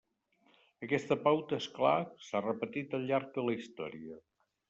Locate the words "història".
3.61-4.19